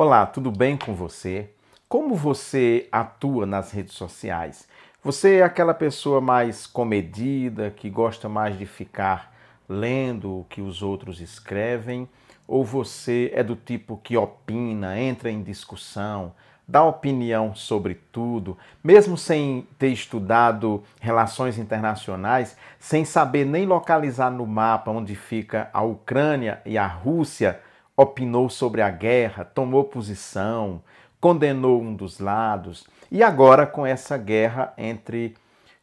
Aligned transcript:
Olá, 0.00 0.24
tudo 0.26 0.52
bem 0.52 0.76
com 0.76 0.94
você? 0.94 1.50
Como 1.88 2.14
você 2.14 2.86
atua 2.92 3.44
nas 3.44 3.72
redes 3.72 3.94
sociais? 3.94 4.68
Você 5.02 5.38
é 5.38 5.42
aquela 5.42 5.74
pessoa 5.74 6.20
mais 6.20 6.68
comedida, 6.68 7.72
que 7.72 7.90
gosta 7.90 8.28
mais 8.28 8.56
de 8.56 8.64
ficar 8.64 9.34
lendo 9.68 10.38
o 10.38 10.46
que 10.48 10.60
os 10.60 10.82
outros 10.82 11.20
escrevem? 11.20 12.08
Ou 12.46 12.64
você 12.64 13.32
é 13.34 13.42
do 13.42 13.56
tipo 13.56 13.96
que 13.96 14.16
opina, 14.16 14.96
entra 15.00 15.32
em 15.32 15.42
discussão, 15.42 16.32
dá 16.68 16.84
opinião 16.84 17.52
sobre 17.52 17.96
tudo, 18.12 18.56
mesmo 18.84 19.18
sem 19.18 19.66
ter 19.80 19.88
estudado 19.88 20.80
relações 21.00 21.58
internacionais, 21.58 22.56
sem 22.78 23.04
saber 23.04 23.44
nem 23.44 23.66
localizar 23.66 24.30
no 24.30 24.46
mapa 24.46 24.92
onde 24.92 25.16
fica 25.16 25.68
a 25.72 25.82
Ucrânia 25.82 26.62
e 26.64 26.78
a 26.78 26.86
Rússia? 26.86 27.60
Opinou 27.98 28.48
sobre 28.48 28.80
a 28.80 28.88
guerra, 28.90 29.44
tomou 29.44 29.82
posição, 29.82 30.80
condenou 31.20 31.82
um 31.82 31.92
dos 31.92 32.20
lados. 32.20 32.86
E 33.10 33.24
agora, 33.24 33.66
com 33.66 33.84
essa 33.84 34.16
guerra 34.16 34.72
entre 34.78 35.34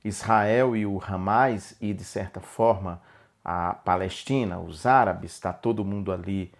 Israel 0.02 0.78
e 0.78 0.86
o 0.86 0.98
Hamas, 1.06 1.76
e 1.82 1.94
de 1.94 2.06
certa 2.06 2.40
forma 2.40 3.02
a 3.44 3.74
Palestina, 3.74 4.58
os 4.58 4.86
árabes, 4.86 5.34
está 5.34 5.52
todo 5.52 5.84
mundo 5.84 6.10
ali 6.10 6.54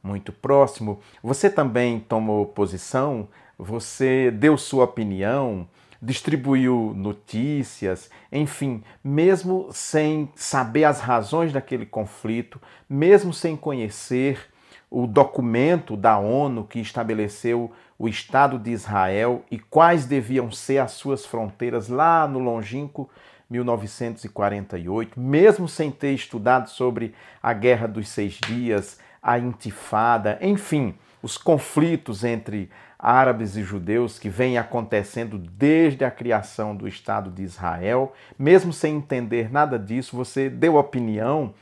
muito 0.00 0.32
próximo. 0.32 1.00
Você 1.20 1.50
também 1.50 1.98
tomou 1.98 2.46
posição, 2.46 3.26
você 3.58 4.30
deu 4.30 4.56
sua 4.56 4.84
opinião, 4.84 5.66
distribuiu 6.00 6.92
notícias, 6.96 8.08
enfim, 8.30 8.84
mesmo 9.02 9.68
sem 9.72 10.30
saber 10.36 10.84
as 10.84 11.00
razões 11.00 11.52
daquele 11.52 11.86
conflito, 11.86 12.62
mesmo 12.88 13.32
sem 13.32 13.56
conhecer 13.56 14.51
o 14.92 15.06
documento 15.06 15.96
da 15.96 16.18
ONU 16.18 16.64
que 16.64 16.78
estabeleceu 16.78 17.72
o 17.98 18.06
Estado 18.06 18.58
de 18.58 18.70
Israel 18.70 19.42
e 19.50 19.58
quais 19.58 20.04
deviam 20.04 20.52
ser 20.52 20.78
as 20.78 20.92
suas 20.92 21.24
fronteiras 21.24 21.88
lá 21.88 22.28
no 22.28 22.38
longínquo 22.38 23.08
1948, 23.48 25.18
mesmo 25.18 25.66
sem 25.66 25.90
ter 25.90 26.12
estudado 26.12 26.68
sobre 26.68 27.14
a 27.42 27.54
Guerra 27.54 27.88
dos 27.88 28.10
Seis 28.10 28.38
Dias, 28.46 28.98
a 29.22 29.38
Intifada, 29.38 30.38
enfim, 30.42 30.94
os 31.22 31.38
conflitos 31.38 32.22
entre 32.22 32.68
árabes 32.98 33.56
e 33.56 33.62
judeus 33.62 34.18
que 34.18 34.28
vêm 34.28 34.58
acontecendo 34.58 35.38
desde 35.38 36.04
a 36.04 36.10
criação 36.10 36.76
do 36.76 36.86
Estado 36.86 37.30
de 37.30 37.42
Israel, 37.42 38.12
mesmo 38.38 38.74
sem 38.74 38.96
entender 38.96 39.50
nada 39.50 39.78
disso, 39.78 40.14
você 40.14 40.50
deu 40.50 40.76
opinião, 40.76 41.54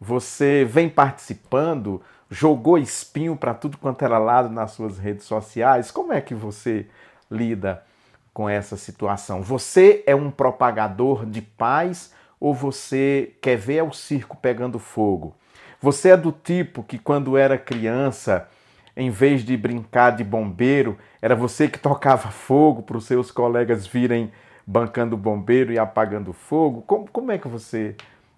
você 0.00 0.64
vem 0.68 0.88
participando 0.88 2.02
jogou 2.32 2.78
espinho 2.78 3.36
para 3.36 3.52
tudo 3.52 3.76
quanto 3.76 4.02
era 4.02 4.16
lado 4.18 4.48
nas 4.48 4.70
suas 4.70 4.98
redes 4.98 5.26
sociais. 5.26 5.90
Como 5.90 6.14
é 6.14 6.20
que 6.20 6.34
você 6.34 6.86
lida 7.30 7.84
com 8.32 8.48
essa 8.48 8.74
situação? 8.74 9.42
Você 9.42 10.02
é 10.06 10.14
um 10.14 10.30
propagador 10.30 11.26
de 11.26 11.42
paz 11.42 12.14
ou 12.40 12.54
você 12.54 13.34
quer 13.42 13.56
ver 13.56 13.84
o 13.84 13.92
circo 13.92 14.34
pegando 14.34 14.78
fogo? 14.78 15.36
Você 15.78 16.08
é 16.08 16.16
do 16.16 16.32
tipo 16.32 16.82
que 16.82 16.98
quando 16.98 17.36
era 17.36 17.58
criança, 17.58 18.48
em 18.96 19.10
vez 19.10 19.44
de 19.44 19.54
brincar 19.54 20.12
de 20.12 20.24
bombeiro, 20.24 20.96
era 21.20 21.36
você 21.36 21.68
que 21.68 21.78
tocava 21.78 22.30
fogo 22.30 22.82
para 22.82 22.96
os 22.96 23.04
seus 23.04 23.30
colegas 23.30 23.86
virem 23.86 24.32
bancando 24.66 25.18
bombeiro 25.18 25.70
e 25.70 25.78
apagando 25.78 26.32
fogo? 26.32 26.80
Como, 26.86 27.06
como 27.10 27.30
é 27.30 27.36
que 27.36 27.48
você 27.48 27.94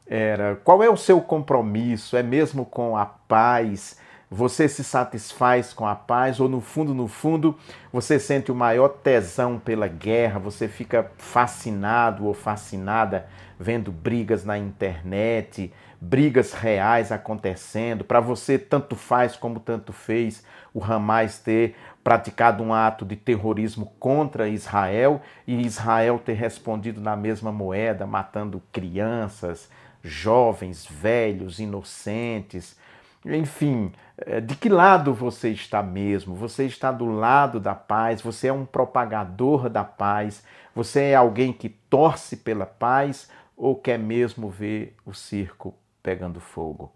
era 0.07 0.57
qual 0.57 0.83
é 0.83 0.89
o 0.89 0.97
seu 0.97 1.21
compromisso? 1.21 2.17
É 2.17 2.23
mesmo 2.23 2.65
com 2.65 2.97
a 2.97 3.07
paz? 3.07 3.99
Você 4.31 4.69
se 4.69 4.83
satisfaz 4.83 5.73
com 5.73 5.87
a 5.87 5.95
paz 5.95 6.41
ou 6.41 6.49
no 6.49 6.61
fundo, 6.61 6.93
no 6.93 7.07
fundo, 7.07 7.57
você 7.93 8.19
sente 8.19 8.51
o 8.51 8.55
maior 8.55 8.89
tesão 8.89 9.59
pela 9.59 9.87
guerra? 9.87 10.41
Você 10.41 10.67
fica 10.67 11.11
fascinado 11.19 12.27
ou 12.27 12.35
fascinada 12.35 13.27
vendo 13.59 13.93
brigas 13.93 14.45
na 14.45 14.59
internet, 14.59 15.73
brigas 16.01 16.53
reais 16.53 17.13
acontecendo. 17.13 18.03
Para 18.03 18.19
você, 18.21 18.59
tanto 18.59 18.97
faz 18.97 19.37
como 19.37 19.61
tanto 19.61 19.93
fez 19.93 20.45
o 20.73 20.83
Hamas 20.83 21.39
ter 21.39 21.77
praticado 22.03 22.63
um 22.63 22.75
ato 22.75 23.05
de 23.05 23.17
terrorismo 23.17 23.93
contra 23.99 24.49
Israel 24.49 25.23
e 25.47 25.63
Israel 25.65 26.19
ter 26.19 26.35
respondido 26.35 27.01
na 27.01 27.17
mesma 27.17 27.53
moeda, 27.53 28.07
matando 28.07 28.61
crianças, 28.73 29.71
jovens, 30.05 30.87
velhos, 30.87 31.59
inocentes. 31.59 32.77
Enfim, 33.25 33.91
eh, 34.19 34.41
de 34.41 34.55
que 34.55 34.69
lado 34.69 35.15
você 35.15 35.49
está 35.49 35.83
mesmo? 35.83 36.35
Você 36.35 36.67
está 36.67 36.93
do 36.93 37.07
lado 37.07 37.59
da 37.59 37.75
paz? 37.75 38.21
Você 38.21 38.49
é 38.49 38.53
um 38.53 38.67
propagador 38.67 39.71
da 39.71 39.83
paz? 39.83 40.45
Você 40.75 41.01
é 41.01 41.15
alguém 41.15 41.53
que 41.53 41.71
torce 41.71 42.37
pela 42.37 42.67
paz 42.67 43.31
ou 43.57 43.75
quer 43.75 43.99
mesmo 43.99 44.51
ver 44.51 44.95
o 45.07 45.15
circo 45.15 45.75
pegando 46.03 46.39
fogo? 46.39 46.93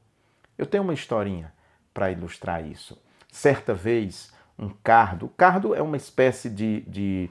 Eu 0.59 0.67
tenho 0.67 0.83
uma 0.83 0.93
historinha 0.93 1.51
para 1.95 2.11
ilustrar 2.11 2.63
isso. 2.63 3.01
Certa 3.33 3.73
vez, 3.73 4.33
um 4.59 4.69
cardo, 4.69 5.27
o 5.27 5.31
cardo 5.31 5.75
é 5.75 5.81
uma 5.81 5.97
espécie 5.97 6.51
de, 6.51 6.81
de 6.83 7.31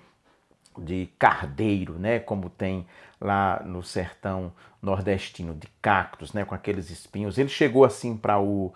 de 0.80 1.10
cardeiro, 1.18 1.94
né, 1.94 2.20
como 2.20 2.50
tem 2.50 2.86
lá 3.20 3.62
no 3.66 3.84
sertão 3.84 4.52
nordestino, 4.82 5.54
de 5.54 5.68
cactos, 5.82 6.34
né, 6.34 6.46
com 6.46 6.56
aqueles 6.56 6.90
espinhos. 6.90 7.38
Ele 7.38 7.50
chegou 7.50 7.84
assim 7.84 8.16
para 8.16 8.40
o, 8.40 8.74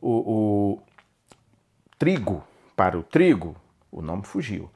o, 0.00 0.10
o, 0.10 0.82
trigo, 1.98 2.42
para 2.74 2.98
o 2.98 3.02
trigo, 3.02 3.56
o 3.90 4.02
nome 4.02 4.24
fugiu. 4.24 4.70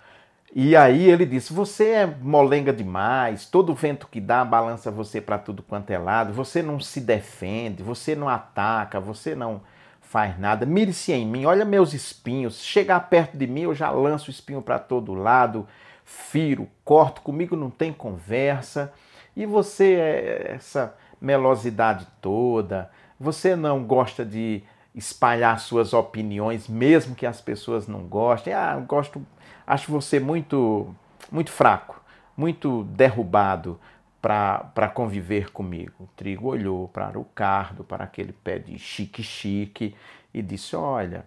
E 0.55 0.75
aí 0.77 1.11
ele 1.11 1.27
disse: 1.27 1.53
Você 1.53 1.91
é 1.91 2.06
molenga 2.06 2.73
demais, 2.73 3.47
todo 3.47 3.75
vento 3.75 4.06
que 4.06 4.21
dá 4.21 4.45
balança 4.45 4.91
você 4.91 5.21
para 5.21 5.39
tudo 5.39 5.62
quanto 5.62 5.91
é 5.91 5.99
lado, 5.99 6.33
você 6.33 6.62
não 6.62 6.81
se 6.81 7.01
defende, 7.01 7.83
você 7.83 8.15
não 8.15 8.29
ataca, 8.29 9.01
você 9.01 9.35
não 9.35 9.61
faz 10.01 10.39
nada. 10.39 10.65
Mire-se 10.65 11.12
em 11.12 11.27
mim, 11.27 11.45
olha 11.45 11.65
meus 11.65 11.93
espinhos, 11.93 12.62
chegar 12.62 13.01
perto 13.11 13.37
de 13.37 13.47
mim 13.47 13.62
eu 13.62 13.75
já 13.75 13.91
lanço 13.91 14.29
o 14.29 14.31
espinho 14.31 14.62
para 14.62 14.79
todo 14.79 15.12
lado 15.12 15.67
firo, 16.06 16.69
corto, 16.84 17.21
comigo 17.21 17.56
não 17.56 17.69
tem 17.69 17.93
conversa. 17.93 18.93
E 19.37 19.44
você 19.44 19.94
é 19.94 20.53
essa 20.55 20.97
melosidade 21.21 22.06
toda, 22.22 22.91
você 23.19 23.55
não 23.56 23.84
gosta 23.84 24.25
de 24.25 24.62
espalhar 24.94 25.59
suas 25.61 25.93
opiniões, 25.93 26.69
mesmo 26.69 27.15
que 27.15 27.27
as 27.27 27.41
pessoas 27.41 27.87
não 27.87 28.00
gostem. 28.05 28.55
Ah, 28.55 28.77
gosto, 28.77 29.21
acho 29.67 29.91
você 29.91 30.19
muito 30.19 30.94
muito 31.31 31.50
fraco, 31.50 32.00
muito 32.37 32.84
derrubado 32.84 33.78
para 34.23 34.88
conviver 34.94 35.50
comigo. 35.50 35.93
O 36.00 36.06
trigo 36.17 36.49
olhou 36.49 36.88
para 36.88 37.19
o 37.19 37.25
cardo, 37.25 37.84
para 37.84 38.05
aquele 38.05 38.33
pé 38.33 38.59
de 38.59 38.78
chique-chique 38.78 39.94
e 40.33 40.41
disse: 40.41 40.77
Olha, 40.77 41.27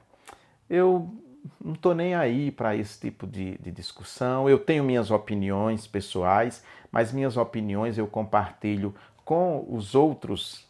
eu 0.70 1.10
não 1.64 1.74
estou 1.74 1.94
nem 1.94 2.16
aí 2.16 2.52
para 2.52 2.76
esse 2.76 3.00
tipo 3.00 3.28
de, 3.28 3.58
de, 3.58 3.72
discussão. 3.72 4.50
Eu 4.50 4.60
tenho 4.60 4.84
minhas 4.84 5.12
opiniões 5.12 5.88
pessoais, 5.88 6.64
mas 6.92 7.12
minhas 7.12 7.38
opiniões 7.38 7.98
eu 7.98 8.08
compartilho 8.08 8.94
com 9.24 9.66
os 9.70 9.96
outros 9.96 10.68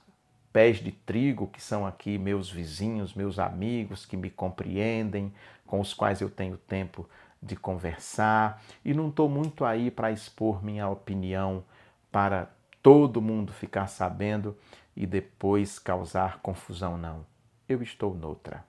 pés 0.52 0.78
de 0.78 0.92
trigo 0.92 1.48
que 1.48 1.62
são 1.62 1.86
aqui 1.86 2.18
meus 2.18 2.50
vizinhos, 2.50 3.14
meus 3.14 3.40
amigos 3.40 4.06
que 4.06 4.18
me 4.18 4.30
compreendem, 4.30 5.32
com 5.66 5.80
os 5.80 5.94
quais 5.94 6.22
eu 6.22 6.30
tenho 6.30 6.58
tempo 6.58 7.08
de 7.42 7.56
conversar 7.56 8.62
e 8.84 8.94
não 8.94 9.10
estou 9.10 9.30
muito 9.30 9.64
aí 9.64 9.90
para 9.90 10.12
expor 10.12 10.64
minha 10.64 10.90
opinião 10.90 11.64
para 12.12 12.50
todo 12.82 13.22
mundo 13.22 13.54
ficar 13.54 13.88
sabendo 13.88 14.58
e 14.96 15.06
depois 15.06 15.80
causar 15.80 16.40
confusão, 16.40 16.98
não. 16.98 17.26
Eu 17.68 17.82
estou 17.82 18.14
noutra. 18.14 18.66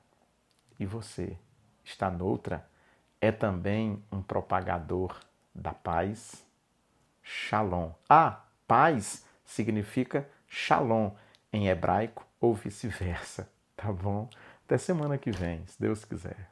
E 0.78 0.86
você? 0.86 1.36
Está 1.90 2.10
noutra, 2.10 2.66
é 3.20 3.30
também 3.30 4.02
um 4.10 4.22
propagador 4.22 5.20
da 5.54 5.72
paz. 5.72 6.44
Shalom. 7.22 7.92
Ah, 8.08 8.44
paz 8.66 9.24
significa 9.44 10.28
shalom 10.46 11.12
em 11.52 11.68
hebraico 11.68 12.26
ou 12.40 12.54
vice-versa, 12.54 13.50
tá 13.76 13.92
bom? 13.92 14.28
Até 14.64 14.78
semana 14.78 15.18
que 15.18 15.30
vem, 15.30 15.66
se 15.66 15.78
Deus 15.80 16.04
quiser. 16.04 16.48